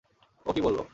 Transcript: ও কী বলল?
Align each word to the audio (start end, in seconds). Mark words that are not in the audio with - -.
ও 0.45 0.51
কী 0.53 0.61
বলল? 0.61 0.81